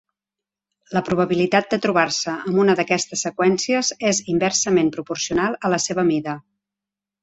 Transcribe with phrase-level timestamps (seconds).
[0.97, 6.41] La probabilitat de trobar-se amb una d'aquestes seqüències és inversament proporcional a la seva mida.